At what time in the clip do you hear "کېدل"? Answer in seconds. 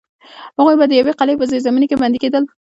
2.23-2.43